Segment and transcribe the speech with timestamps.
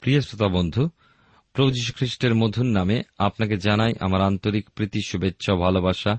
[0.00, 0.88] প্রিয় শ্রোতা বন্ধু,
[1.52, 6.18] প্রভু যীশু খ্রিস্টের মধুর নামে আপনাকে জানাই আমার আন্তরিক প্রীতি, শুভেচ্ছা ভালোবাসা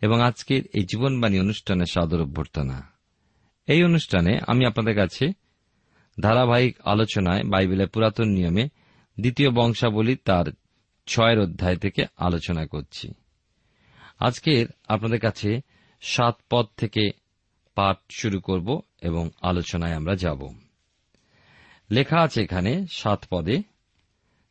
[0.00, 2.92] এবং আজকের এই জীবনবাণী অনুষ্ঠানে সাদর অভ্যর্থনা।
[3.66, 5.32] এই অনুষ্ঠানে আমি আপনাদের কাছে
[6.20, 8.68] ধারাবাহিক আলোচনায় বাইবেলের পুরাতন নিয়মে
[9.20, 10.44] দ্বিতীয় বংশাবলী তার
[11.06, 13.14] ছয়ের অধ্যায় থেকে আলোচনা করছি।
[14.18, 15.60] আজকের আপনাদের কাছে
[16.00, 17.23] সাত পদ থেকে
[17.74, 20.54] পাঠ শুরু করব এবং আলোচনায় আমরা যাব।
[21.90, 23.62] লেখা আছে এখানে সাত পদে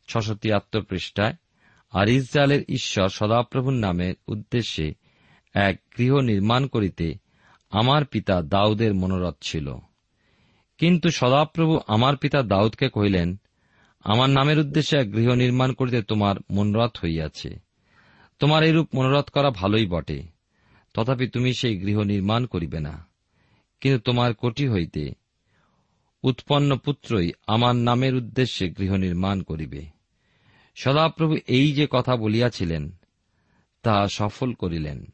[0.08, 1.34] ছশো তিয়াত্তর পৃষ্ঠায়,
[1.90, 4.94] আর ইসরায়েলের ঈশ্বর সদাপ্রভুর নামের উদ্দেশ্যে
[5.54, 7.14] এক গৃহ নির্মাণ করিতে
[7.70, 9.76] আমার পিতা দাউদের মনোরথ ছিল।
[10.78, 13.40] কিন্তু সদাপ্রভু আমার পিতা দাউদকে কহিলেন,
[14.00, 17.58] আমার নামের উদ্দেশ্যে এক গৃহ নির্মাণ করিতে তোমার মনোরথ হইয়াছে।
[18.38, 20.22] তোমার এরূপ মনোরথ করা ভালোই বটে।
[20.94, 23.13] তথাপি তুমি সেই গৃহ নির্মাণ করিবে না।
[23.84, 25.12] কিন্তু তোমার কোটি হইতে
[26.22, 29.86] উৎপন্ন পুত্রই আমার নামের উদ্দেশ্যে গৃহ নির্মাণ করিবে।
[30.74, 32.92] সদাপ্রভু এই যে কথা বলিয়াছিলেন
[33.82, 35.06] তাহা সফল করিলেন।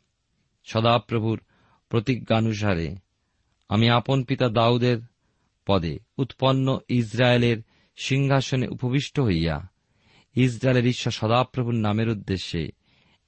[0.65, 1.41] সদাপ্রভুর
[1.89, 2.97] প্রতিজ্ঞানুসারে
[3.69, 4.99] আমি আপন পিতা দাউদের
[5.67, 7.57] পদে উৎপন্ন ইসরায়েলের
[7.97, 9.69] সিংহাসনে উপবিষ্ট হইয়া
[10.35, 12.71] ইসরায়েলের ঈশ্বর সদাপ্রভুর নামের উদ্দেশ্যে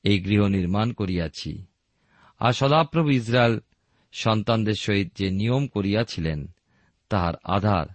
[0.02, 1.64] এই গৃহ নির্মাণ করিয়াছি।
[2.38, 3.60] আর সদাপ্রভু ইসরায়েল
[4.12, 6.54] সন্তানদের সহিত যে নিয়ম করিয়াছিলেন,
[7.08, 7.86] তাহার আধার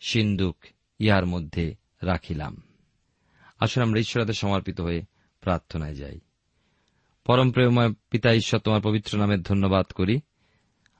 [0.00, 0.56] সিন্দুক
[0.98, 2.62] ইহার মধ্যে রাখিলাম।
[3.60, 5.02] আসলে আমরা ঈশ্বরাদের সমর্পিত হয়ে
[5.40, 6.20] প্রার্থনায় যাই।
[7.24, 10.20] পরম প্রেমময় পিতা ঈশ্বর, তোমার পবিত্র নামের ধন্যবাদ করি।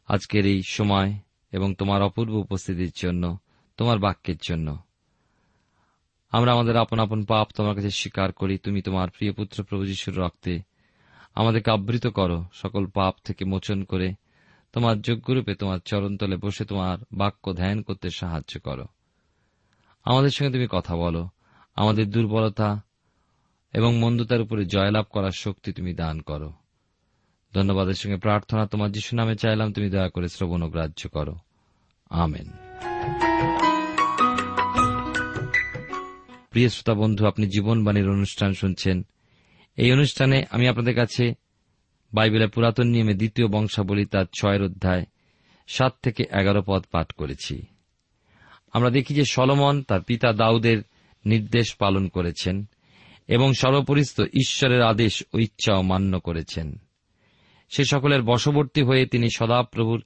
[0.06, 1.14] আজকের এই সময়
[1.52, 3.38] এবং তোমার অপূর্ব উপস্থিতির জন্য,
[3.76, 4.78] তোমার বাক্যের জন্য।
[6.31, 10.16] আমরা আমাদের আপন আপন পাপ তোমার কাছে স্বীকার করি। তুমি তোমার প্রিয় পুত্র প্রভু যিশুর
[10.16, 10.62] রক্তে
[11.34, 14.14] আমাদেরকে আবৃত করো। সকল পাপ থেকে মোচন করে
[14.76, 18.87] তোমার যোগ্যরূপে তোমার চরণতলে বসে তোমার বাক্য ধ্যান করতে সাহায্য করো।
[20.05, 21.28] আমাদের সঙ্গে তুমি কথা বলো।
[21.75, 22.81] আমাদের দুর্বলতা
[23.73, 26.52] এবং মন্দতার উপরে জয়লাভ করার শক্তি তুমি দান করো।
[27.55, 31.37] ধন্যবাদের সঙ্গে প্রার্থনা তোমার যিশু নামে চাইলাম, তুমি দয়া করে শ্রবণ গ্রাহ্য করো।
[32.11, 32.50] আমেন।
[36.50, 39.02] প্রিয় শ্রোতা বন্ধু, আপনি জীবনবাণীর অনুষ্ঠান শুনছেন।
[39.76, 41.34] এই অনুষ্ঠানে আমি আপনাদের কাছে
[42.14, 45.06] বাইবেলের পুরাতন নিয়মে দ্বিতীয় বংশাবলী তার ছয়ের অধ্যায়
[45.66, 47.62] সাত থেকে এগারো পদ পাঠ করেছি।
[48.72, 50.82] আমরা দেখি যে সলমন তার পিতা দাউদের
[51.26, 52.68] নির্দেশ পালন করেছেন
[53.28, 56.78] এবং সর্বপরিস্থ ঈশ্বরের আদেশ ও ইচ্ছাও মান্য করেছেন।
[57.76, 60.02] সে সকলের বশবর্তী হয়ে তিনি সদাপ্রভুর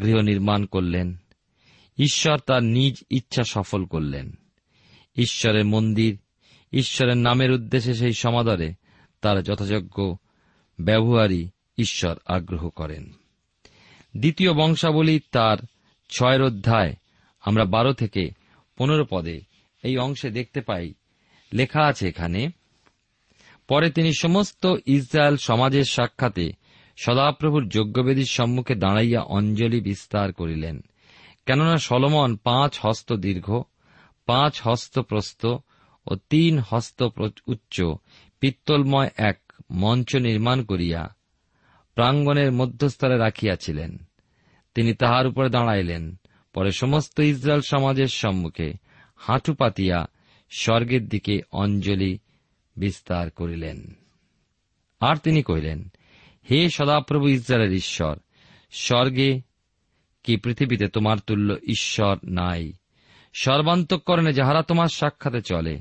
[0.00, 1.16] গৃহ নির্মাণ করলেন।
[1.98, 4.32] ঈশ্বর তার নিজ ইচ্ছা সফল করলেন।
[5.16, 6.18] ঈশ্বরের মন্দির,
[6.72, 8.74] ঈশ্বরের নামের উদ্দেশ্যে সেই সমাদরে
[9.20, 10.16] তার যথাযোগ্য
[10.78, 13.12] ব্যবহারই ঈশ্বর আগ্রহ করেন।
[14.16, 15.56] দ্বিতীয় বংশাবলী তার
[16.10, 16.94] ছয়ের অধ্যায়,
[17.40, 18.30] আমরা বারো থেকে
[18.76, 19.40] পনেরো পদে
[19.82, 20.94] এই অংশে দেখতে পাই,
[21.52, 22.48] লেখা আছে এখানে,
[23.68, 26.52] পরে তিনি সমস্ত ইসরায়েল সমাজের সাক্ষাতে
[26.96, 30.80] সদাপ্রভুর যজ্ঞবেদীর সম্মুখে দাঁড়াইয়া অঞ্জলি বিস্তার করিলেন।
[31.46, 33.62] কেননা সলমন পাঁচ হস্ত দীর্ঘ,
[34.26, 35.46] পাঁচ হস্ত প্রস্থ
[36.06, 37.08] ও তিন হস্ত
[37.46, 37.82] উচ্চ,
[38.40, 41.14] পিত্তলময় এক মঞ্চ নির্মাণ করিয়া
[41.94, 43.98] প্রাঙ্গণের মধ্যস্থলে রাখিয়াছিলেন।
[44.74, 46.16] তিনি তাহার উপরে দাঁড়াইলেন।
[46.52, 48.74] পরে সমস্ত ইসরায়েল সমাজের সম্মুখে
[49.16, 50.06] হাঁটু পাতিয়া
[50.50, 52.18] স্বর্গের দিকে অঞ্জলি
[52.76, 53.94] বিস্তার করিলেন।
[55.00, 55.88] আর তিনি কহিলেন,
[56.50, 58.16] হে সদাপ্রভু ইসরায়েলের ঈশ্বর,
[58.70, 59.40] স্বর্গে
[60.24, 62.72] কি পৃথিবীতে তোমার তুল্য ঈশ্বর নাই?
[63.34, 65.80] সর্বান্তকরণে যাহারা তোমার সাক্ষাতে চলে,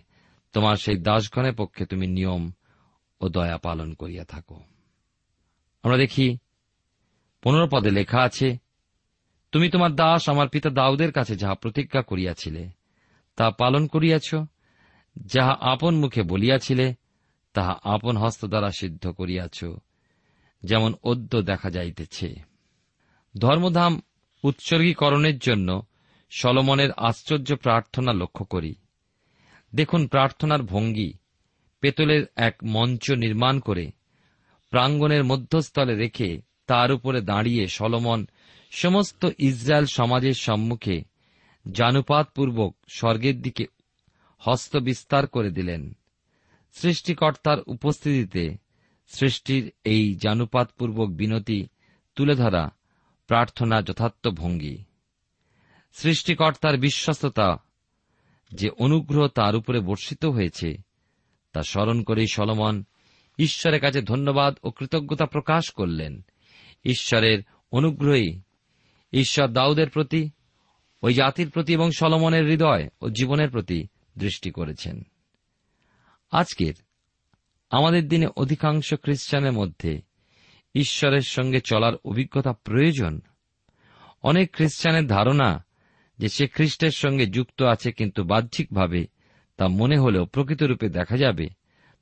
[0.53, 2.51] তোমার সেই দাসগণের পক্ষে তুমি নিয়ম
[3.25, 4.63] ও দয়া পালন করিয়া থাকো।
[5.83, 6.37] আমরা দেখি,
[7.41, 8.57] পনেরো পদে লেখা আছে,
[9.51, 12.69] তুমি তোমার দাস আমার পিতা দাউদের কাছে যাহা প্রতিজ্ঞা করিয়াছিলে,
[13.35, 14.35] তা পালন করিয়াছ।
[15.15, 16.95] যাহা আপন মুখে বলিয়াছিলে,
[17.53, 19.63] তাহা আপন হস্ত দ্বারা সিদ্ধ করিয়াছ।
[20.63, 22.35] যেমন অদ্য দেখা যাইতেছে।
[23.37, 24.01] ধর্মধাম
[24.43, 25.81] উৎসর্গীকরণের জন্য
[26.29, 28.75] সলমনের আশ্চর্য প্রার্থনা লক্ষ্য করি।
[29.75, 31.13] দেখুন প্রার্থনার ভঙ্গি
[31.85, 33.91] পেতলের এক মঞ্চ নির্মাণ করে
[34.69, 38.25] প্রাঙ্গণের মধ্যস্থলে রেখে তার উপরে দাঁড়িয়ে সলমন
[38.71, 41.03] সমস্ত ইসরায়েল সমাজের সম্মুখে
[41.71, 43.65] জানুপাতপূর্বক স্বর্গের দিকে
[44.39, 45.97] হস্ত বিস্তার করে দিলেন।
[46.73, 48.57] সৃষ্টিকর্তার উপস্থিতিতে
[49.07, 51.67] সৃষ্টির এই জানুপাতপূর্বক বিনতি
[52.15, 52.69] তুলে ধরা
[53.27, 54.83] প্রার্থনা যথার্থ ভঙ্গি।
[55.93, 57.63] সৃষ্টিকর্তার বিশ্বস্ততা
[58.51, 60.84] যে অনুগ্রহ তার উপরে বর্ষিত হয়েছে
[61.55, 62.83] তা স্মরণ করেই সলমন
[63.39, 66.25] ঈশ্বরের কাছে ধন্যবাদ ও কৃতজ্ঞতা প্রকাশ করলেন।
[66.85, 68.41] ঈশ্বরের অনুগ্রহী
[69.13, 70.29] ঈশ্বর দাউদের প্রতি,
[71.01, 73.87] ওই জাতির প্রতি এবং সলমনের হৃদয় ও জীবনের প্রতি
[74.17, 75.03] দৃষ্টি করেছেন।
[76.31, 76.73] আজকের
[77.69, 80.01] আমাদের দিনে অধিকাংশ খ্রিস্টানের মধ্যে
[80.75, 83.21] ঈশ্বরের সঙ্গে চলার অভিজ্ঞতা প্রয়োজন।
[84.21, 85.65] অনেক খ্রিস্টানের ধারণা
[86.19, 89.14] যে সে খ্রিস্টের সঙ্গে যুক্ত আছে কিন্তু বাহ্যিকভাবে
[89.57, 91.47] তা মনে হলেও প্রকৃতরূপে দেখা যাবে,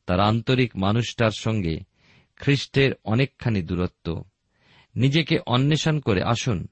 [0.05, 1.79] তার আন্তরিক মানুষটার সঙ্গে
[2.37, 4.23] খ্রিস্টের অনেকখানি দূরত্ব।
[4.95, 6.67] নিজেকে অন্বেষণ করে আসুন,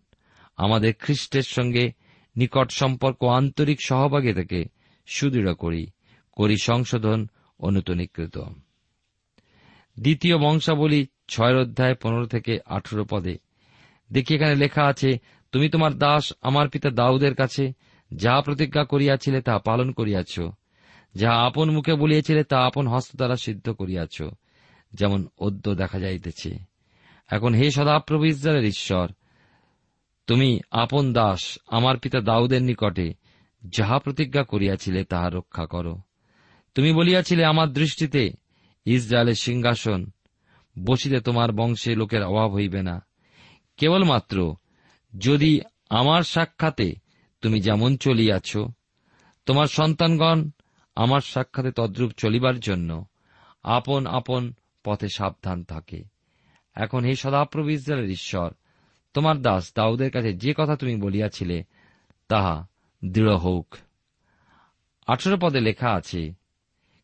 [0.57, 1.91] আমাদের খ্রিস্টের সঙ্গে
[2.35, 4.65] নিকট সম্পর্ক আন্তরিক সহভাগিতাকে
[5.05, 5.87] সুদৃঢ় করি
[6.35, 7.27] করি সংশোধন
[7.59, 8.37] অনুতনীকৃত
[9.99, 13.35] দ্বিতীয় বংশাবলী ছয় অধ্যায় পনেরো থেকে আঠেরো পদে।
[14.11, 15.19] দেখি এখানে লেখা আছে,
[15.51, 17.73] তুমি তোমার দাস আমার পিতা দাউদের কাছে
[18.13, 20.39] যা প্রতিজ্ঞা করিয়াছিলে তাহা পালন করিয়াছ
[21.15, 24.21] যাহা আপন মুখে বলিয়াছিলে, তা আপন হস্ত দ্বারা সিদ্ধ করিয়াছ,
[24.93, 26.57] যেমন অদ্য দেখা যাইতেছে।
[27.31, 29.07] এখন হে সদাপ্রভু ইসরায়েলের ঈশ্বর,
[30.27, 33.13] তুমি আপন দাস, আমার পিতা দাউদের নিকটে
[33.77, 35.97] যাহা প্রতিজ্ঞা করিয়াছিলে, তাহা রক্ষা করো।
[36.75, 38.33] তুমি বলিয়াছিলে, আমার দৃষ্টিতে
[38.85, 40.05] ইসরায়েলের সিংহাসন,
[40.85, 43.05] বসিতে তোমার বংশে লোকের অভাব হইবে না।
[43.77, 44.55] কেবলমাত্র
[45.17, 46.93] যদি আমার সাক্ষাতে
[47.41, 48.57] তুমি যেমন চলিয়াছ,
[49.45, 50.49] তোমার সন্তানগণ
[51.01, 53.05] আমার সাক্ষাতে তদ্রূপ চলিবার জন্য
[53.63, 54.53] আপন আপন
[54.83, 56.03] পথে সাবধান থাকে।
[56.75, 58.51] এখন হে সদাপ্রভু ইসরায়েলের ঈশ্বর,
[59.13, 61.63] তোমার দাস দাউদের কাছে যে কথা তুমি বলিয়াছিলে,
[62.27, 62.67] তাহা
[63.05, 63.75] দৃঢ় হোক।
[65.07, 66.33] আঠেরো পদে লেখা আছে,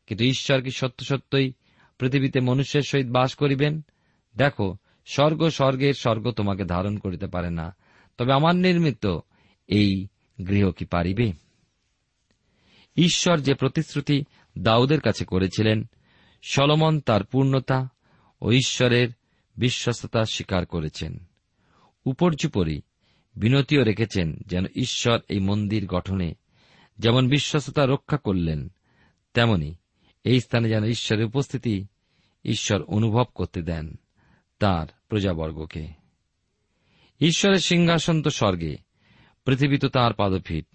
[0.07, 1.53] কিন্তু ঈশ্বর কি সত্য সত্যই
[1.99, 3.81] পৃথিবীতে মনুষ্যের সহিত বাস করিবেন?
[4.35, 7.75] দেখো, স্বর্গ স্বর্গের স্বর্গ তোমাকে ধারণ করিতে পারে না,
[8.17, 9.19] তবে আমার নির্মিত
[9.67, 10.07] এই
[10.47, 11.46] গৃহ কি পারিবে?
[12.97, 14.23] ঈশ্বর যে প্রতিশ্রুতি
[14.57, 15.89] দাউদের কাছে করেছিলেন,
[16.43, 17.89] সলমন তার পূর্ণতা
[18.41, 19.09] ও ঈশ্বরের
[19.57, 21.27] বিশ্বস্ততা স্বীকার করেছেন।
[22.05, 22.81] উপর্যুপরি
[23.35, 26.33] বিনতিও রেখেছেন যেন ঈশ্বর এই মন্দির গঠনে
[26.99, 28.71] যেমন বিশ্বস্ততা রক্ষা করলেন,
[29.33, 29.75] তেমনি
[30.23, 31.85] এই স্থানে যেন ঈশ্বরের উপস্থিতি
[32.45, 33.99] ঈশ্বর অনুভব করতে দেন
[34.59, 35.87] তার প্রজাবর্গকে।
[37.19, 38.77] ঈশ্বরের সিংহাসন তো স্বর্গে,
[39.45, 40.65] পৃথিবী তো তাঁর পাদফিট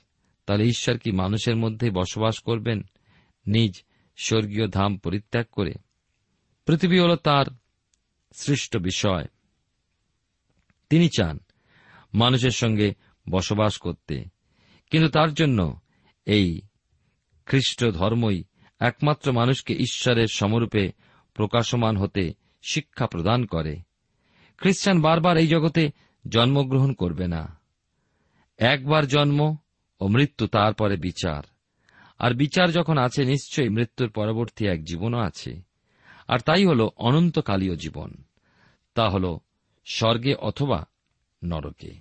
[0.47, 2.83] তাহলে ঈশ্বর কি মানুষের মধ্যে বসবাস করবেন?
[3.47, 3.83] নিজ
[4.17, 5.75] স্বর্গীয় ধাম পরিত্যাগ করে।
[6.67, 7.47] পৃথিবী হল তার
[8.33, 9.27] সৃষ্ট বিষয়।
[10.91, 11.39] তিনি চান
[12.15, 12.95] মানুষের সঙ্গে
[13.31, 14.25] বসবাস করতে।
[14.91, 15.81] কিন্তু তার জন্য
[16.27, 16.61] এই
[17.47, 18.45] খ্রিস্ট ধর্মই
[18.81, 20.93] একমাত্র মানুষকে ঈশ্বরের সমরূপে
[21.35, 23.83] প্রকাশমান হতে শিক্ষা প্রদান করে।
[24.59, 25.91] খ্রিস্টান বারবার এই জগতে
[26.29, 27.61] জন্মগ্রহণ করবে না।
[28.59, 29.57] একবার জন্ম
[30.03, 31.43] ও মৃত্যু তারপরে বিচার।
[32.19, 35.63] আর বিচার যখন আছে, নিশ্চয়ই মৃত্যুর পরবর্তী এক জীবনও আছে।
[36.29, 38.13] আর তাই হল অনন্তকালীয় জীবন।
[38.95, 39.39] তা হল
[39.85, 40.85] স্বর্গে অথবা
[41.45, 41.95] নরকে।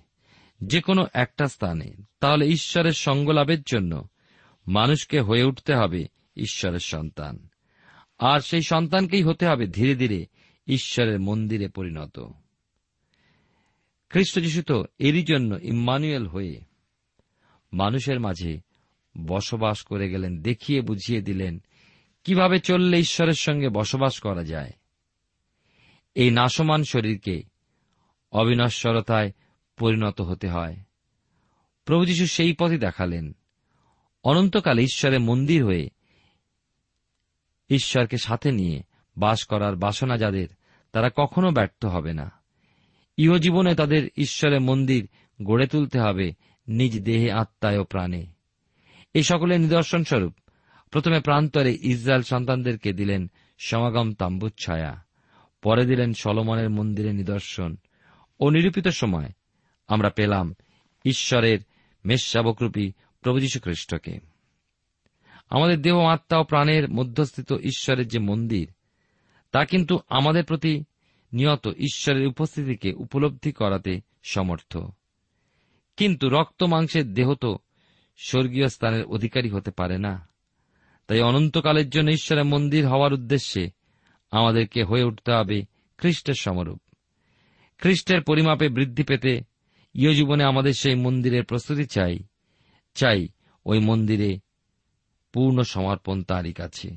[0.64, 4.08] যে কোনো একটা স্থানে। তাহলে ঈশ্বরের সঙ্গ লাভের জন্য
[4.66, 7.48] মানুষকে হয়ে উঠতে হবে ঈশ্বরের সন্তান।
[8.18, 10.26] আর সেই সন্তানকেই হতে হবে ধীরে ধীরে
[10.66, 12.18] ঈশ্বরের মন্দিরে পরিণত।
[14.10, 16.71] খ্রিস্ট যিশু তো এরই জন্য ইম্মানুয়েল হয়ে
[17.72, 18.60] মানুষের মাঝে
[19.26, 21.62] বসবাস করে গেলেন, দেখিয়ে বুঝিয়ে দিলেন,
[22.24, 24.72] কীভাবে চললে ঈশ্বরের সঙ্গে বসবাস করা যায়।
[26.14, 27.42] এই নাশমান শরীরকে
[28.32, 29.32] অবিনশ্বরতায়
[29.76, 30.76] পরিণত হতে হয়।
[31.84, 33.36] প্রভু যীশু সেই পথে দেখালেন।
[34.24, 35.90] অনন্তকালে ঈশ্বরের মন্দির হয়ে
[37.68, 38.82] ঈশ্বরকে সাথে নিয়ে
[39.16, 40.48] বাস করার বাসনা যাদের,
[40.92, 42.30] তারা কখনো ব্যর্থ হবে না।
[43.16, 45.08] ইহজীবনে তাদের ঈশ্বরের মন্দির
[45.42, 46.32] গড়ে তুলতে হবে
[46.72, 48.26] নিজ দেহে আত্মায় ও প্রাণে।
[49.14, 50.34] এই সকলের নিদর্শন স্বরূপ।
[50.90, 55.04] প্রথমে প্রান্তরে ইসরায়েল সন্তানদেরকে দিলেন সমাগম তাম্বুর ছায়া।
[55.62, 57.76] পরে দিলেন সলমনের মন্দিরের নিদর্শন।
[58.40, 59.30] ও নিরূপিত সময়
[59.88, 60.54] আমরা পেলাম
[61.04, 61.58] ঈশ্বরের
[62.04, 64.18] মেষশাবকরূপী প্রভু খ্রিস্টকে
[65.50, 68.72] আমাদের দেহ, আত্মা ও প্রাণের মধ্যস্থিত ঈশ্বরের যে মন্দির,
[69.52, 70.84] তা কিন্তু আমাদের প্রতি
[71.32, 74.78] নিয়ত ঈশ্বরের উপস্থিতিকে উপলব্ধি করাতে সমর্থ।
[75.96, 77.58] কিন্তু রক্ত মাংসের দেহ তো
[78.16, 80.28] স্বর্গীয় স্থানের অধিকারী হতে পারে না।
[81.06, 83.70] তাই অনন্তকালের জন্য ঈশ্বরের মন্দির হওয়ার উদ্দেশ্যে
[84.30, 85.62] আমাদেরকে হয়ে উঠতে হবে
[85.98, 86.80] খ্রিস্টের সমরূপ।
[87.78, 89.40] খ্রিস্টের পরিমাপে বৃদ্ধি পেতে
[89.94, 92.18] ইয় জীবনে আমাদের সেই মন্দিরের প্রস্তুতি চাই
[92.94, 93.28] চাই
[93.66, 94.38] ওই মন্দিরে
[95.32, 96.96] পূর্ণ সমর্পণ তারই কাছে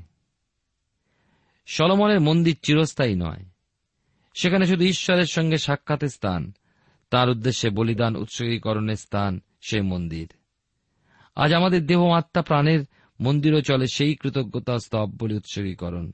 [1.65, 3.45] সলমনের মন্দির চিরস্থায়ী নয়।
[4.33, 6.53] সেখানে শুধু ঈশ্বরের সঙ্গে সাক্ষাতের স্থান
[7.15, 10.29] তার উদ্দেশ্যে বলিদান উৎসর্গীকরণের স্থান সেই মন্দির।
[11.35, 12.85] আজ আমাদের দেহ আত্মা প্রাণের
[13.21, 16.11] মন্দিরও চলে সেই কৃতজ্ঞতা স্তব বলি উৎসর্গীকরণ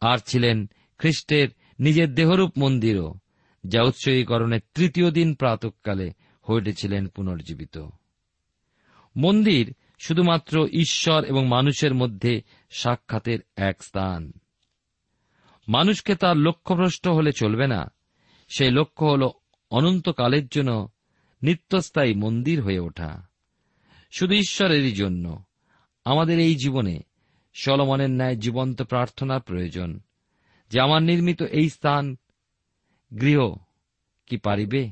[0.00, 1.48] আর ছিলেন খ্রিস্টের
[1.80, 3.14] নিজের দেহরূপ মন্দিরও,
[3.66, 6.12] যা উৎসর্গীকরণের তৃতীয় দিন প্রাতকালে
[6.42, 7.78] হয়ে উঠেছিলেন পুনর্জীবিত।
[9.16, 14.32] মন্দির শুধুমাত্র ঈশ্বর এবং মানুষের মধ্যে সাক্ষাতের এক স্থান।
[15.68, 17.92] মানুষকে তার লক্ষ্যভ্রষ্ট হলে চলবে না,
[18.48, 19.30] সেই লক্ষ্য হল
[19.70, 20.88] অনন্তকালের জন্য
[21.42, 23.28] নিত্যস্থায়ী মন্দির হয়ে ওঠা।
[24.10, 25.42] শুধু ঈশ্বরেরই জন্য।
[26.04, 27.00] আমাদের এই জীবনে
[27.54, 30.00] সলমনের ন্যায় জীবন্ত প্রার্থনার প্রয়োজন।
[30.70, 32.16] যে আমার নির্মিত এই স্থান
[33.20, 33.54] গৃহ
[34.26, 34.90] কি পারিবে?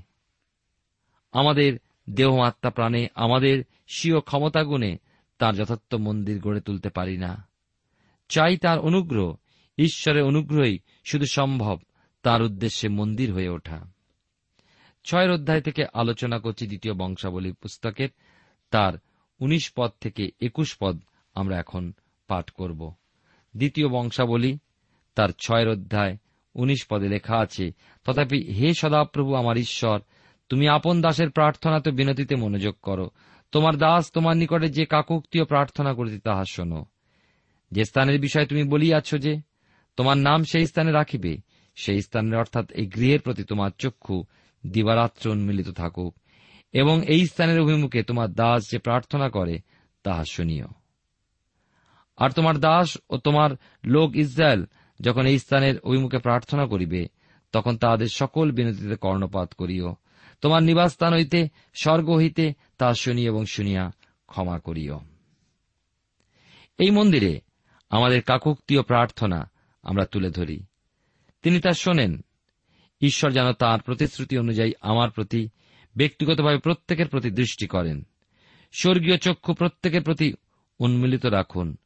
[1.32, 1.78] আমাদের
[2.10, 4.96] দেহ আত্মা প্রাণে আমাদের স্বীয় ক্ষমতাগুণে
[5.38, 7.48] তার যথার্থ মন্দির গড়ে তুলতে পারি না।
[8.28, 9.36] চাই তার অনুগ্রহ,
[9.78, 11.78] ঈশ্বরের অনুগ্রহই শুধু সম্ভব
[12.22, 13.97] তার উদ্দেশ্যে মন্দির হয়ে ওঠা।
[15.04, 18.08] ছয়ের অধ্যায় থেকে আলোচনা করছি দ্বিতীয় বংশাবলী পুস্তকের।
[18.70, 18.92] তার
[19.40, 21.00] উনিশ পদ থেকে একুশ পদ
[21.34, 21.92] আমরা এখন
[22.28, 22.94] পাঠ করব।
[23.56, 24.58] দ্বিতীয় বংশাবলী,
[25.14, 26.16] তার ছয়ের অধ্যায়,
[26.54, 27.72] উনিশ পদে লেখা আছে,
[28.04, 30.00] তথাপি হে সদাপ্রভু আমার ঈশ্বর,
[30.48, 33.10] তুমি আপন দাসের প্রার্থনাতে বিনতিতে মনোযোগ করো।
[33.52, 36.84] তোমার দাস তোমার নিকটে যে কাকুক্তিও প্রার্থনা করিতে তাহা শোনো।
[37.72, 39.40] যে স্থানের বিষয়ে তুমি বলিয়াছ যে,
[39.96, 41.36] তোমার নাম সেই স্থানে রাখিবে,
[41.76, 44.24] সেই স্থানের অর্থাৎ এই গৃহের প্রতি তোমার চক্ষু
[44.66, 46.16] দিবারাত্র উন্মিলিত থাকুক,
[46.72, 49.58] এবং এই স্থানের অভিমুখে তোমার দাস যে প্রার্থনা করে,
[50.02, 50.66] তাহা শুনিও।
[52.16, 53.50] আর তোমার দাস ও তোমার
[53.84, 54.66] লোক ইসরায়েল
[55.00, 57.08] যখন এই স্থানের অভিমুখে প্রার্থনা করিবে,
[57.52, 59.94] তখন তাহাদের সকল বিনতিতে কর্ণপাত করিও।
[60.40, 63.90] তোমার নিবাস স্থান হইতে, স্বর্গ হইতে তা শুনি এবং শুনিয়া
[64.26, 65.00] ক্ষমা করিও।
[66.78, 67.40] এই মন্দিরে
[67.90, 69.50] আমাদের কাকুক্তীয় প্রার্থনা
[69.82, 70.64] আমরা তুলে ধরি।
[71.42, 72.24] তিনি তা শোনেন
[73.00, 75.48] ঈশ্বর যেন তাঁর প্রতিশ্রুতি অনুযায়ী আমার প্রতি
[75.96, 78.06] ব্যক্তিগতভাবে প্রত্যেকের প্রতি দৃষ্টি করেন।
[78.80, 80.34] স্বর্গীয় চক্ষু প্রত্যেকের প্রতি
[80.78, 81.76] উন্মিলিত রাখুন।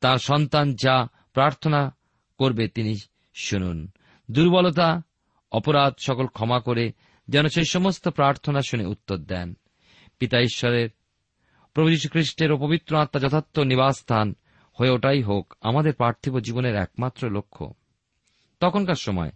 [0.00, 1.96] তার সন্তান যা প্রার্থনা
[2.38, 2.94] করবে তিনি
[3.34, 3.88] শুনুন।
[4.30, 5.02] দুর্বলতা,
[5.52, 6.92] অপরাধ সকল ক্ষমা করে
[7.28, 9.54] যেন সেই সমস্ত প্রার্থনা শুনে উত্তর দেন।
[10.18, 10.88] পিতা ঈশ্বরের,
[11.74, 14.34] প্রভু খ্রিস্টের ও পবিত্র আত্মা যথার্থ নিবাসস্থান
[14.72, 17.74] হয়ে ওটাই হোক আমাদের পার্থিব জীবনের একমাত্র লক্ষ্য।
[18.60, 19.30] তখনকার সময়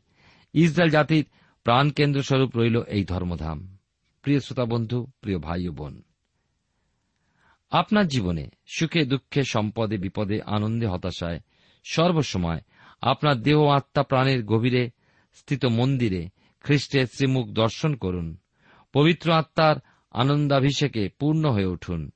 [0.57, 1.27] ইসরায়েল জাতির
[1.65, 3.77] প্রাণ কেন্দ্র রইল এই ধর্মধাম।
[4.23, 6.03] প্রিয় শ্রোতা বন্ধু, প্রিয় ভাই ও বোন,
[7.71, 11.41] আপনার জীবনে সুখে, দুঃখে, সম্পদে, বিপদে, আনন্দে, হতাশায়
[11.85, 12.61] সর্বসময়
[13.01, 14.91] আপনার দেহ, আত্মা, প্রাণের গভীরে
[15.35, 16.29] স্থিত মন্দিরে
[16.61, 18.37] খ্রিস্টের শ্রীমুখ দর্শন করুন।
[18.93, 19.77] পবিত্র আত্মার
[20.11, 22.11] আনন্দাভিষেকে পূর্ণ হয়ে উঠুন।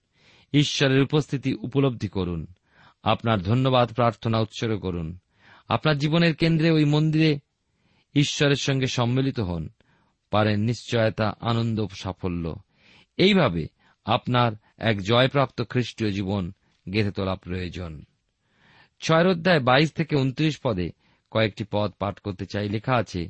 [0.53, 2.47] ঈশ্বরের উপস্থিতি উপলব্ধি করুন।
[3.03, 5.19] আপনার ধন্যবাদ প্রার্থনা উৎসর্গ করুন।
[5.69, 7.39] আপনার জীবনের কেন্দ্রে ওই মন্দিরে
[8.15, 9.69] ঈশ্বরের সঙ্গে সম্মিলিত হন,
[10.31, 12.55] পারেন নিশ্চয়তা, আনন্দ সাফল্য।
[13.17, 13.67] এইভাবে
[14.05, 16.53] আপনার এক জয়প্রাপ্ত খ্রিস্টীয় জীবন
[16.93, 18.05] গেঁথে তোলা প্রয়োজন।
[19.01, 20.91] ছয়ের অধ্যায় বাইশ থেকে উনত্রিশ পদে
[21.31, 23.29] কয়েকটি পদ পাঠ করতে চাই। লেখা আছে,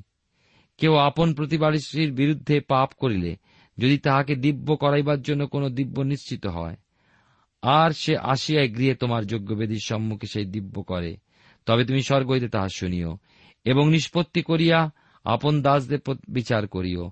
[0.79, 3.37] কেউ আপন প্রতিবারীর বিরুদ্ধে পাপ করিলে
[3.79, 6.77] যদি তাহাকে দিব্য করাইবার জন্য কোন দিব্য নিশ্চিত হয়,
[7.63, 11.17] আর সে আসিয়ায় গৃহে তোমার যোগ্যবেদীর সম্মুখে সেই দিব্য করে,
[11.67, 13.19] তবে তুমি স্বর্গ হইতে তাহা শুনিও।
[13.65, 14.91] এবং নিষ্পত্তি করিয়া
[15.25, 15.99] আপন দাসদের
[16.29, 17.11] বিচার করিও।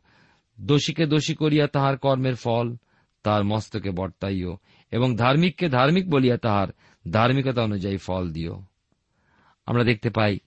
[0.61, 2.77] দোষীকে দোষী করিয়া তাহার কর্মের ফল
[3.23, 4.57] তাহার মস্তকে বর্তাইও
[4.91, 6.69] এবং ধার্মিককে ধার্মিক বলিয়া তাহার
[7.11, 8.63] ধার্মিকতা অনুযায়ী ফল দিও।
[9.67, 10.39] আমরা দেখতে পাই,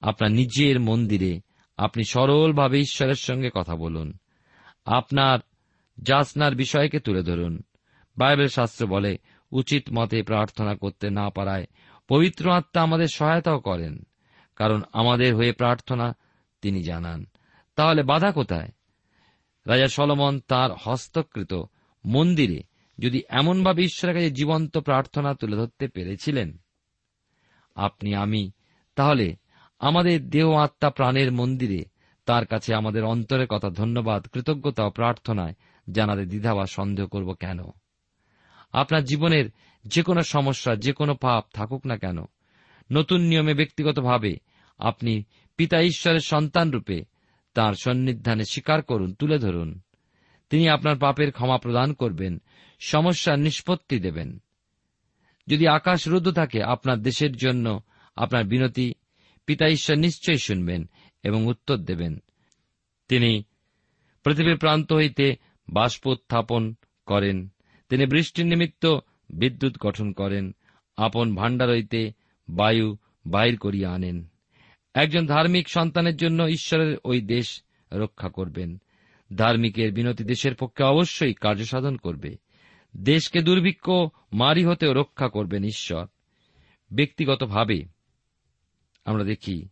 [0.00, 1.40] আপনার নিজের মন্দিরে
[1.76, 4.12] আপনি সরলভাবে ঈশ্বরের সঙ্গে কথা বলুন।
[4.84, 5.38] আপনার
[5.98, 7.62] যাচনার বিষয়কে তুলে ধরুন।
[8.18, 9.18] বাইবেল শাস্ত্র বলে,
[9.52, 11.66] উচিত মতে প্রার্থনা করতে না পারায়
[12.08, 14.07] পবিত্র আত্মা আমাদের সহায়তাও করেন।
[14.58, 16.16] কারণ আমাদের হয়ে প্রার্থনা
[16.60, 17.26] তিনি জানান।
[17.76, 18.68] তাহলে বাধা কোথায়?
[19.66, 21.62] রাজা সলমন তার হস্তকৃত
[22.04, 22.62] মন্দিরে
[22.98, 26.58] যদি এমনভাবে ঈশ্বরের কাছে জীবন্ত প্রার্থনা তুলে ধরতে পেরেছিলেন,
[27.74, 28.50] আপনি, আমি,
[28.94, 29.36] তাহলে
[29.78, 31.84] আমাদের দেহ আত্মা প্রাণের মন্দিরে
[32.26, 35.54] তার কাছে আমাদের অন্তরের কথা ধন্যবাদ, কৃতজ্ঞতা ও প্রার্থনায়
[35.90, 37.58] জানাতে দ্বিধা বা সন্দেহ করব কেন?
[38.72, 39.50] আপনার জীবনের
[39.84, 42.18] যে কোনো সমস্যা, যে কোনো পাপ থাকুক না কেন,
[42.92, 44.36] নতুন নিয়মে ব্যক্তিগতভাবে
[44.78, 45.24] আপনি
[45.56, 47.04] পিতা ঈশ্বরের সন্তান রূপে
[47.54, 49.80] তাঁর সন্নিধানে স্বীকার করুন, তুলে ধরুন।
[50.50, 52.42] তিনি আপনার পাপের ক্ষমা প্রদান করবেন
[52.80, 54.38] সমস্যার নিষ্পত্তি দেবেন।
[55.46, 57.80] যদি আকাশ রুদ্ধ থাকে, আপনার দেশের জন্য
[58.16, 58.94] আপনার বিনতি
[59.46, 60.90] পিতা ঈশ্বর নিশ্চয়ই শুনবেন
[61.22, 62.18] এবং উত্তর দেবেন।
[63.08, 63.44] তিনি
[64.24, 65.36] পৃথিবীর প্রান্ত হইতে
[65.68, 66.74] বাষ্প উত্থাপন
[67.06, 67.48] করেন।
[67.88, 68.98] তিনি বৃষ্টির নিমিত্ত
[69.30, 70.54] বিদ্যুৎ গঠন করেন।
[70.96, 72.12] আপন ভাণ্ডার হইতে
[72.48, 74.28] বায়ু বাহির করিয়া আনেন।
[74.94, 78.80] একজন ধার্মিক সন্তানের জন্য ঈশ্বরের ওই দেশ রক্ষা করবেন।
[79.36, 82.36] ধার্মিকের বিনতি দেশের পক্ষে অবশ্যই কার্যসাধন করবে।
[82.96, 83.90] দেশকে দুর্ভিক্ষ,
[84.32, 86.06] মারি হতেও রক্ষা করবেন ঈশ্বর।
[86.92, 87.84] ব্যক্তিগতভাবে
[89.04, 89.68] আমরা দেখি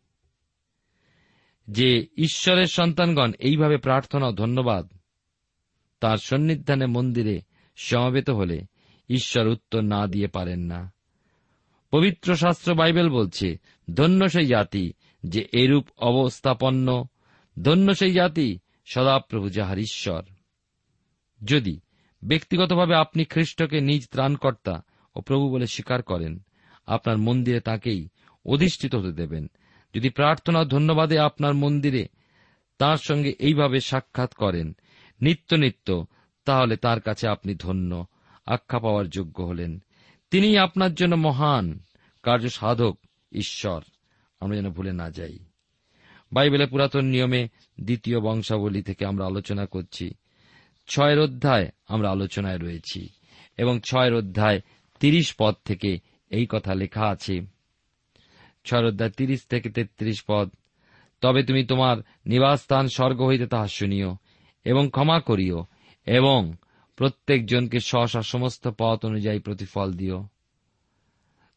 [1.70, 4.92] যে ঈশ্বরের সন্তানগণ এইভাবে প্রার্থনা ও ধন্যবাদ
[6.00, 7.40] তার সন্নিধানে মন্দিরে
[7.76, 8.60] সমাবেত হলে
[9.08, 10.92] ঈশ্বর উত্তর না দিয়ে পারেন না।
[11.90, 13.58] পবিত্র শাস্ত্র বাইবেল বলছে,
[13.94, 14.92] ধন্য সেই জাতি
[15.28, 17.04] যে এরূপ অবস্থাপন্ন
[17.62, 20.22] ধন্য সেই জাতি সদাপ্রভু যাহার ঈশ্বর।
[21.44, 21.80] যদি
[22.24, 24.82] ব্যক্তিগতভাবে আপনি খ্রিস্টকে নিজ ত্রাণকর্তা
[25.16, 26.38] ও প্রভু বলে স্বীকার করেন,
[26.86, 28.08] আপনার মন্দিরে তাকেই
[28.46, 29.50] অধিষ্ঠিত হতে দেবেন।
[29.94, 32.08] যদি প্রার্থনা ধন্যবাদে আপনার মন্দিরে
[32.78, 34.76] তার সঙ্গে এইভাবে সাক্ষাৎ করেন,
[35.20, 36.06] নিত্য নিত্য,
[36.44, 38.06] তাহলে তার কাছে আপনি ধন্য,
[38.46, 39.82] আখ্যা পাওয়ার যোগ্য হলেন।
[40.30, 41.80] তিনি আপনার জন্য মহান
[42.22, 42.98] কার্য সাধক
[43.32, 43.80] ঈশ্বর।
[44.40, 45.38] আমরা যেন ভুলে না যাই।
[46.32, 47.48] বাইবেলের পুরাতন নিয়মে
[47.80, 50.10] দ্বিতীয় বংশাবলী থেকে আমরা আলোচনা করছি।
[50.86, 53.08] ছয়ের অধ্যায় আমরা আলোচনায় রয়েছি
[53.56, 54.60] এবং ছয়ের অধ্যায়
[55.00, 55.98] তিরিশ পদ থেকে
[56.30, 57.40] এই কথা লেখা আছে।
[58.64, 60.50] ছয়ের অধ্যায় তিরিশ থেকে তেত্রিশ পদ,
[61.20, 61.96] তবে তুমি তোমার
[62.26, 64.16] নিবাসস্থান স্বর্গ হইতে তাহা শুনিও
[64.64, 65.66] এবং ক্ষমা করিও
[66.06, 66.52] এবং
[66.96, 70.26] প্রত্যেকজনকে স্ব সমস্ত পথ অনুযায়ী প্রতিফল দিও।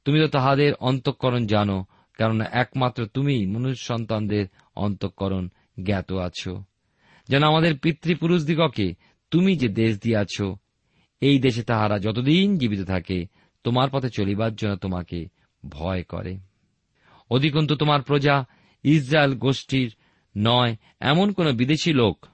[0.06, 1.86] তুমি তো তাহাদের অন্তঃকরণ জানো
[2.20, 5.50] কেননা একমাত্র তুমি মনুষ্য সন্তানদের অন্তঃকরণ
[5.84, 6.64] জ্ঞাত আছো।
[7.28, 8.96] যেন আমাদের পিতৃপুরুষদিগকে
[9.32, 10.42] তুমি যে দেশ দিয়াছ,
[11.22, 13.26] এই দেশে তাহারা যতদিন জীবিত থাকে,
[13.64, 15.26] তোমার পথে চলিবার জন্য তোমাকে
[15.70, 16.38] ভয় করে।
[17.30, 18.46] অধিকন্তু তোমার প্রজা
[18.84, 19.96] ইসরায়েল গোষ্ঠীর
[20.38, 22.26] নয়, এমন কোন বিদেশি লোক,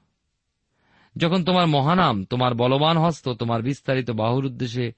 [1.17, 4.91] যখন তোমার মহানাম, তোমার বলবান হস্ত, তোমার বিস্তারিত বাহুর উদ্দেশ্যে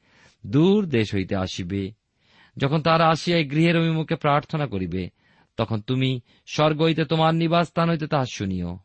[0.46, 2.07] দূর দেশ হইতে আসিবে।
[2.58, 5.10] যখন তারা আসিয়া গৃহের অভিমুখে প্রার্থনা করিবে,
[5.58, 8.78] তখন তুমি স্বর্গ হইতে তোমার নিবাস স্থান হইতে তাহা শুনিও।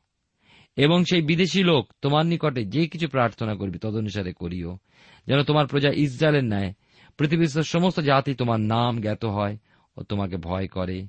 [0.76, 4.78] এবং সেই বিদেশি লোক তোমার নিকটে যে কিছু প্রার্থনা করবে তদনুসারে করিও,
[5.26, 6.72] যেন তোমার প্রজা ইসরায়েলের ন্যায়
[7.18, 9.56] পৃথিবীর সমস্ত জাতি তোমার নাম জ্ঞাত হয়
[9.96, 11.06] ও তোমাকে ভয় করে,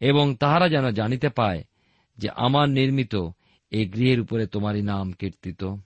[0.00, 1.64] এবং তাহারা যেন জানিতে পায়
[2.18, 3.14] যে আমার নির্মিত
[3.70, 5.76] এই গৃহের উপরে তোমারই নাম কীর্তিত।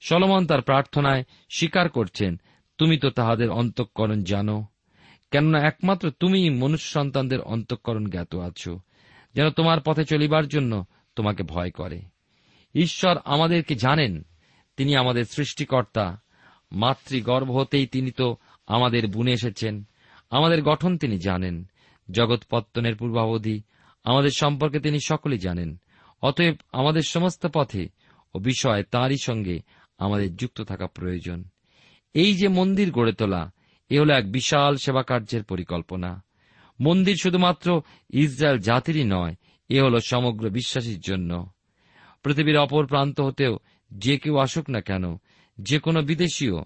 [0.00, 1.24] সলমন তার প্রার্থনায়
[1.56, 2.40] স্বীকার করছেন,
[2.78, 4.64] তুমি তো তাহাদের অন্তঃকরণ জানো
[5.32, 8.80] কেননা একমাত্র তুমি মনুষ্য সন্তানদের অন্তঃকরণ জ্ঞাত আছো,
[9.34, 10.84] যেন তোমার পথে চলিবার জন্য
[11.16, 12.02] তোমাকে ভয় করে।
[12.74, 14.22] ঈশ্বর আমাদেরকে জানেন,
[14.76, 16.20] তিনি আমাদের সৃষ্টিকর্তা,
[16.72, 19.84] মাতৃগর্ভ হতেই তিনি তো আমাদের বুনে এসেছেন।
[20.30, 21.64] আমাদের গঠন তিনি জানেন,
[22.10, 23.62] জগৎ পত্তনের পূর্বাবধি
[24.04, 25.80] আমাদের সম্পর্কে তিনি সকলেই জানেন,
[26.22, 27.88] অতএব আমাদের সমস্ত পথে
[28.34, 29.60] ও বিষয় তাঁরই সঙ্গে
[29.98, 31.44] আমাদের যুক্ত থাকা প্রয়োজন।
[32.14, 33.52] এই যে মন্দির গড়ে তোলা
[33.92, 36.24] এ হল এক বিশাল সেবা কার্যের পরিকল্পনা।
[36.80, 39.34] মন্দির শুধুমাত্র ইসরায়েল জাতিরই নয়,
[39.68, 41.46] এ হল সমগ্র বিশ্বাসীর জন্য।
[42.22, 43.58] পৃথিবীর অপর প্রান্ত হতেও
[43.94, 45.16] যে কেউ আসুক না কেন,
[45.60, 46.64] যে কোনো বিদেশীও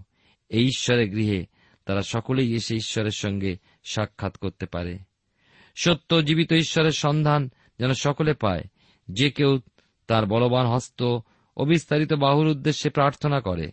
[0.48, 1.46] এই ঈশ্বরের গৃহে
[1.86, 4.98] তারা সকলেই এসে ঈশ্বরের সঙ্গে সাক্ষাৎ করতে পারে।
[5.76, 8.64] সত্য জীবিত ঈশ্বরের সন্ধান যেন সকলে পায়,
[9.10, 9.60] যে কেউ
[10.06, 13.72] তার বলবান হস্ত অবিস্তারিত বিস্তারিত বাহুর উদ্দেশ্যে প্রার্থনা করে,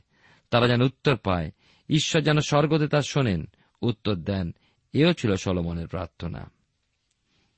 [0.49, 1.51] তারা যেন উত্তর পায়
[1.89, 3.49] ঈশ্বর যেন স্বর্গতে তা শোনেন,
[3.81, 4.55] উত্তর দেন।
[4.93, 6.51] এও ছিল সলমনের প্রার্থনা।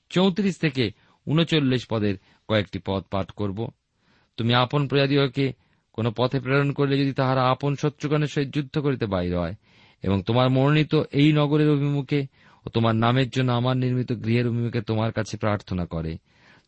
[0.10, 0.92] চৌত্রিশ থেকে
[1.26, 2.16] উনচল্লিশ পদের
[2.48, 3.68] কয়েকটি পদ পাঠ করব।
[4.38, 5.54] তুমি আপন প্রজাদিওকে
[5.94, 9.56] কোন পথে প্রেরণ করলে যদি তাহারা আপন শত্রুগণের সহিত যুদ্ধ করিতে বাইর হয়,
[10.04, 12.28] এবং তোমার মনোনীত এই নগরের অভিমুখে
[12.66, 16.18] ও তোমার নামের জন্য আমার নির্মিত গৃহের অভিমুখে তোমার কাছে প্রার্থনা করে,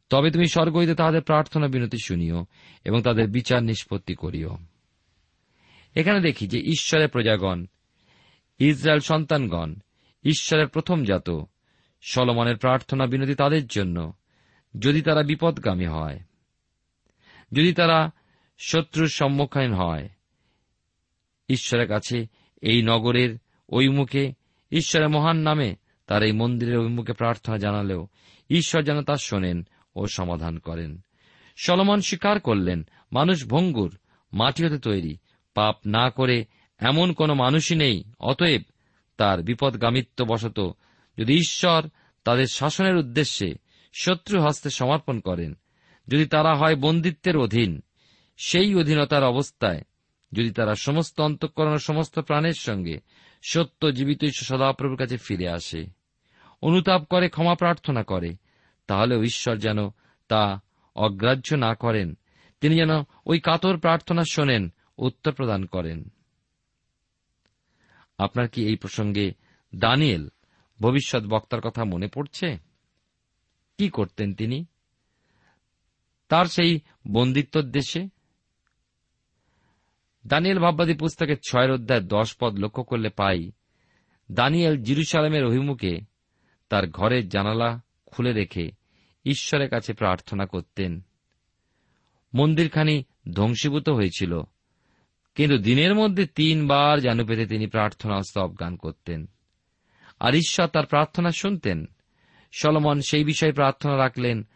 [0.09, 2.45] তবে তুমি স্বর্গ হইতে তাহাদের প্রার্থনা বিনতি শুনিও
[2.85, 4.57] এবং তাদের বিচার নিষ্পত্তি করিও।
[5.97, 7.65] এখানে দেখি যে ঈশ্বরের প্রজাগণ,
[8.59, 9.75] ইসরায়েল সন্তানগণ,
[10.23, 11.29] ঈশ্বরের প্রথম জাত,
[12.01, 14.13] সলমনের প্রার্থনা বিনতি তাদের জন্য,
[14.79, 16.19] যদি তারা বিপদগামী হয়।
[17.51, 18.11] যদি তারা
[18.59, 20.09] শত্রুর সম্মুখীন হয়,
[21.49, 22.27] ঈশ্বরের কাছে
[22.61, 23.37] এই নগরের
[23.69, 24.33] ওই মুখে
[24.71, 25.75] ঈশ্বরের মহান নামে
[26.07, 28.07] তার এই মন্দিরের অভিমুখে প্রার্থনা জানালেও
[28.49, 31.01] ঈশ্বর যেন তা শোনেন ও সমাধান করেন।
[31.57, 33.97] সলমন স্বীকার করলেন, মানুষ ভঙ্গুর,
[34.33, 35.17] মাটি হতে তৈরি
[35.57, 36.37] পাপ না করে
[36.79, 38.63] এমন কোন মানুষই নেই, অতএব
[39.17, 40.59] তার বিপদগামিত্ব বশত
[41.17, 41.81] যদি ঈশ্বর
[42.23, 43.49] তাদের শাসনের উদ্দেশ্যে
[43.93, 45.51] শত্রু হস্তে সমর্পণ করেন,
[46.07, 47.71] যদি তারা হয় বন্দিত্বের অধীন,
[48.37, 49.81] সেই অধীনতার অবস্থায়
[50.31, 52.95] যদি তারা সমস্ত অন্তঃকরণ সমস্ত প্রাণের সঙ্গে
[53.49, 55.81] সত্য জীবিত সদাপ্রভুর কাছে ফিরে আসে,
[56.61, 58.29] অনুতাপ করে, ক্ষমা প্রার্থনা করে,
[58.87, 59.79] তাহলেও ঈশ্বর যেন
[60.27, 60.43] তা
[60.95, 62.07] অগ্রাহ্য না করেন,
[62.61, 62.91] তিনি যেন
[63.25, 64.63] ওই কাতর প্রার্থনা শোনেন
[64.97, 66.09] উত্তর প্রদান করেন।
[68.17, 69.33] আপনার কি এই প্রসঙ্গে
[69.75, 70.29] দানিয়েল
[70.81, 72.57] ভবিষ্যৎ বক্তার কথা মনে পড়ছে?
[73.77, 74.65] কি করতেন তিনি?
[76.29, 78.07] তার সেই বন্দিত্বর দেশে?
[80.27, 83.51] দানিয়েল ভাববাদী পুস্তকের ছয়ের অধ্যায় দশ পদ লক্ষ্য করলে পাই,
[84.31, 85.99] দানিয়েল জিরুসালামের অভিমুখে
[86.69, 88.71] তার ঘরের জানালা খুলে রেখে
[89.25, 91.01] ঈশ্বরের কাছে প্রার্থনা করতেন।
[92.33, 94.41] মন্দিরখানি ধ্বংসীভূত হয়েছিল।
[95.37, 99.25] কিন্তু দিনের মধ্যে তিনবার যেন পেতে তিনি প্রার্থনা স্তব গান করতেন।
[100.19, 101.85] আর ঈশ্বর তার প্রার্থনা শুনতেন।
[102.51, 104.47] সলমন সেই বিষয়ে প্রার্থনা রাখলেন,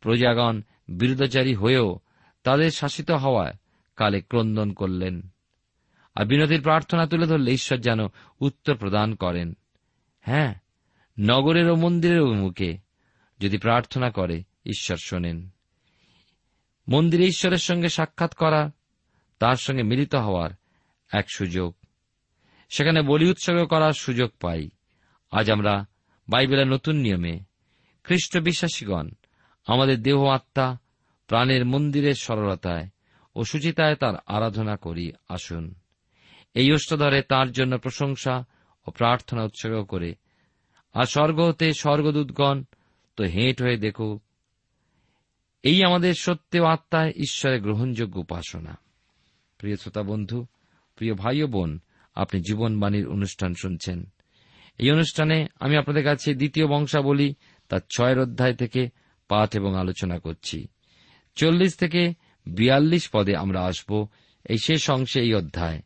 [0.00, 1.98] প্রজাগণ বিরুদ্ধাচারী হয়েও
[2.42, 3.52] তাদের শাসিত হওয়ায়
[3.96, 5.28] কালে ক্রন্দন করলেন।
[6.14, 8.00] আর বিনতির প্রার্থনা তুলে ধরলে ঈশ্বর যেন
[8.40, 9.56] উত্তর প্রদান করেন।
[10.20, 10.54] হ্যাঁ
[11.20, 12.78] নগরের ও মন্দিরের অভিমুখে
[13.40, 15.48] যদি প্রার্থনা করে, ঈশ্বর শোনেন।
[16.88, 18.70] মন্দিরে ঈশ্বরের সঙ্গে সাক্ষাৎ করা
[19.44, 20.50] তার সঙ্গে মিলিত হওয়ার
[21.12, 21.74] এক সুযোগ।
[22.68, 24.70] সেখানে বলি উৎসর্গ করার সুযোগ পাই।
[25.30, 25.86] আজ আমরা
[26.28, 27.40] বাইবেলের নতুন নিয়মে
[28.04, 29.08] খ্রিস্ট বিশ্বাসীগণ
[29.66, 30.78] আমাদের দেহ আত্মা,
[31.26, 32.88] প্রাণের মন্দিরের সরলতায়
[33.36, 35.74] ও সুচিতায় তার আরাধনা করি, আসুন।
[36.54, 38.44] এই অষ্টধরে তার জন্য প্রশংসা
[38.86, 40.14] ও প্রার্থনা উৎসর্গ করে,
[40.92, 42.64] আর স্বর্গ হতে স্বর্গদূতগণ
[43.16, 44.22] তো হেঁট হয়ে দেখুক।
[45.62, 48.83] এই আমাদের সত্য আত্মায় ঈশ্বরের গ্রহণযোগ্য উপাসনা।
[49.64, 50.46] প্রিয় শ্রোতা বন্ধু,
[50.96, 51.80] প্রিয় ভাই ও বোন,
[52.14, 54.12] আপনি জীবনবাণীর অনুষ্ঠান শুনছেন।
[54.78, 57.34] এই অনুষ্ঠানে আমি আপনাদের কাছে দ্বিতীয় বংশাবলী,
[57.68, 58.88] তার ছয়ের অধ্যায় থেকে
[59.28, 60.68] পাঠ এবং আলোচনা করছি।
[61.34, 62.14] চল্লিশ থেকে
[62.46, 64.06] বিয়াল্লিশ পদে আমরা আসব
[64.44, 65.82] এই শেষ অংশে এই অধ্যায়।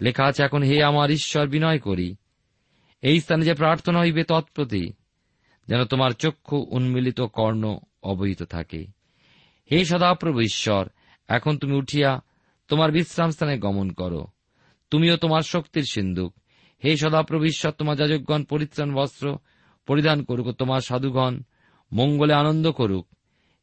[0.00, 2.16] লেখা আছে, এখন হে আমার ঈশ্বর, বিনয় করি।
[3.02, 4.92] এই স্থানে যে প্রার্থনা হইবে তৎপ্রতি,
[5.68, 8.86] যেন তোমার চক্ষু উন্মিলিত কর্ণ অবহিত থাকে।
[9.72, 10.88] হে সদাপ্রভু ঈশ্বর,
[11.28, 12.20] এখন তুমি উঠিয়া
[12.68, 14.26] তোমার বিশ্রাম স্থানে গমন করো।
[14.90, 16.34] তুমিও তোমার শক্তির সিন্ধুক।
[16.84, 19.38] হে সদাপ্রভু ঈশ্বর তোমার যাজকগণ পরিত্রাণ বস্ত্র
[19.86, 21.42] পরিধান করুক তোমার সাধুগণ
[21.92, 23.08] মঙ্গলে আনন্দ করুক।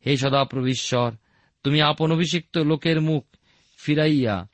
[0.05, 1.11] হে সদাপ্রভু ঈশ্বর
[1.63, 3.25] তুমি আপন অভিষিক্ত লোকের মুখ
[3.77, 4.47] ফিরাইয়া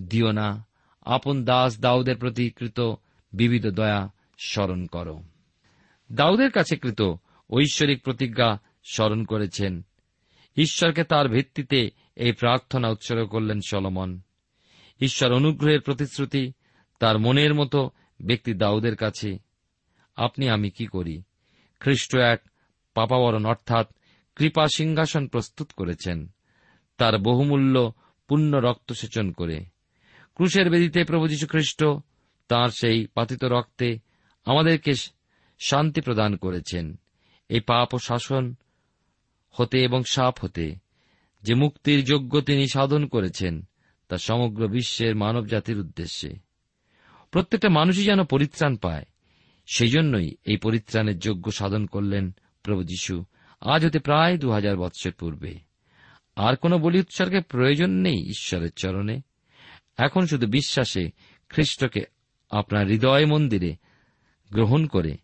[0.00, 0.66] দিও না।
[1.02, 2.94] আপন দাস দাউদের প্রতি কৃত
[3.32, 4.08] বিবিধ দয়া
[4.46, 5.22] স্মরণ করো।
[6.12, 7.02] দাউদের কাছে কৃত
[7.50, 9.82] ঐশ্বরিক প্রতিজ্ঞা স্মরণ করেছেন।
[10.56, 14.20] ঈশ্বরকে তার ভিত্তিতে এই প্রার্থনা উৎসর্গ করলেন সলমন।
[15.00, 16.52] ঈশ্বর অনুগ্রহের প্রতিশ্রুতি
[16.98, 17.90] তার মনের মতো
[18.22, 19.38] ব্যক্তি দাউদের কাছে,
[20.16, 21.22] আপনি আমি কি করি?
[21.80, 22.40] খ্রিস্ট এক
[22.94, 23.86] পাপাবরণ অর্থাৎ
[24.36, 26.28] কৃপা সিংহাসন প্রস্তুত করেছেন।
[26.96, 27.92] তার বহুমূল্য
[28.28, 29.64] পুণ্য রক্ত সেচন করে।
[30.34, 31.84] ক্রুশের বেদিতে প্রভু যীশু খ্রিস্ট
[32.48, 33.98] তাঁর সেই পাতিত রক্তে
[34.44, 34.92] আমাদেরকে
[35.58, 36.96] শান্তি প্রদান করেছেন।
[37.48, 38.54] এই পাপ ও শাসন
[39.50, 40.85] হতে এবং সাপ হতে
[41.42, 43.62] যে মুক্তির যোগ্য তিনি সাধন করেছেন
[44.08, 46.34] তা সমগ্র বিশ্বের মানব জাতির উদ্দেশ্যে।
[47.30, 49.04] প্রত্যেকটা মানুষই যেন পরিত্রাণ পায়
[49.74, 53.24] সেই জন্যই এই পরিত্রাণের যোগ্য সাধন করলেন প্রভু যীশু।
[53.60, 55.58] আজ হতে প্রায় দু হাজার বৎসর পূর্বে।
[56.36, 59.20] আর কোন বলি উৎসর্গের প্রয়োজন নেই ঈশ্বরের চরণে।
[59.96, 61.10] এখন শুধু বিশ্বাসে
[61.48, 62.00] খ্রিস্টকে
[62.50, 63.76] আপনার হৃদয় মন্দিরে
[64.52, 65.16] গ্রহণ করে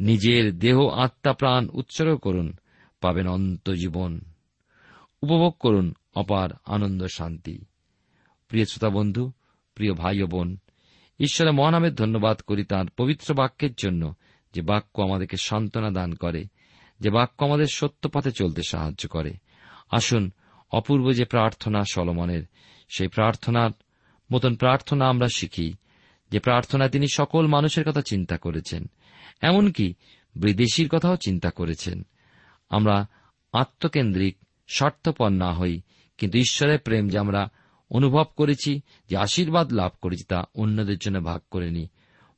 [0.00, 2.56] নিজের দেহ, আত্মা, প্রাণ উৎসর্গ করুন,
[3.00, 4.20] পাবেন অন্ত জীবন
[5.26, 7.64] উপভোগ করুন অপার আনন্দ শান্তি।
[8.48, 9.32] প্রিয় শ্রোতা বন্ধু,
[9.74, 10.56] প্রিয় ভাই ও বোন,
[11.20, 14.14] ঈশ্বরের মহানামের ধন্যবাদ করি তাঁর পবিত্র বাক্যের জন্য
[14.54, 16.44] যে বাক্য আমাদেরকে সান্ত্বনা দান করে,
[17.00, 19.34] যে বাক্য আমাদের সত্য পথে চলতে সাহায্য করে।
[19.90, 20.30] আসুন,
[20.70, 22.42] অপূর্ব যে প্রার্থনা সলমনের,
[22.96, 23.70] সেই প্রার্থনার
[24.32, 25.74] মতন প্রার্থনা আমরা শিখি,
[26.30, 28.90] যে প্রার্থনা তিনি সকল মানুষের কথা চিন্তা করেছেন,
[29.40, 29.94] এমনকি
[30.34, 32.06] বিদেশির কথাও চিন্তা করেছেন।
[32.70, 33.06] আমরা
[33.52, 34.36] আত্মকেন্দ্রিক
[34.66, 35.80] স্বার্থপর না হই,
[36.18, 37.48] কিন্তু ঈশ্বরের প্রেম যে আমরা
[37.90, 41.88] অনুভব করেছি, যে আশীর্বাদ লাভ করেছি তা অন্যদের জন্য ভাগ করে নি।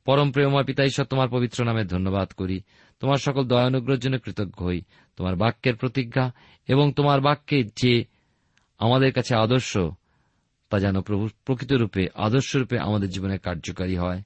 [0.05, 2.61] পরম প্রেমময় পিতা ঈশ্বর, তোমার পবিত্র নামে ধন্যবাদ করি।
[2.99, 4.81] তোমার সকল দয়ানুগ্রহের জন্য কৃতজ্ঞ হই।
[5.17, 6.33] তোমার বাক্যের প্রতিজ্ঞা
[6.67, 8.05] এবং তোমার বাক্যে যে
[8.77, 9.77] আমাদের কাছে আদর্শ,
[10.69, 14.21] তা যেন প্রভু প্রকৃতরূপে আদর্শরূপে আমাদের জীবনে কার্যকারী হয়।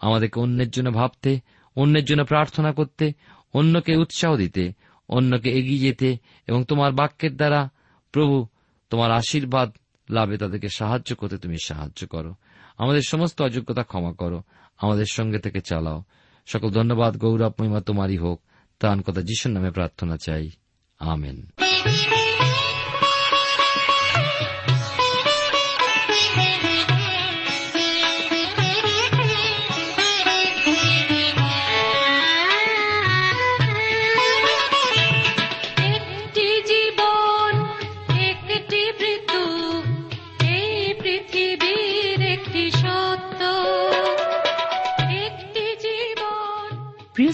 [0.00, 1.40] আমাদেরকে অন্যের জন্য ভাবতে,
[1.76, 3.12] অন্যের জন্য প্রার্থনা করতে,
[3.54, 4.72] অন্যকে উৎসাহ দিতে
[5.08, 6.16] অন্যকে এগিয়ে যেতে
[6.46, 7.68] এবং তোমার বাক্যের দ্বারা
[8.12, 8.46] প্রভু
[8.90, 9.76] তোমার আশীর্বাদ
[10.10, 12.34] লাভে তাদেরকে সাহায্য করতে তুমি সাহায্য করো।
[12.78, 14.42] আমাদের সমস্ত অযোগ্যতা ক্ষমা করো।
[14.78, 16.02] আমাদের সঙ্গে থেকে চালাও।
[16.46, 18.42] সকল ধন্যবাদ, গৌরব, মহিমা তোমারই হোক।
[18.80, 20.50] ত্রাণ কথা যিশুর নামে প্রার্থনা চাই।
[20.98, 21.46] আমেন।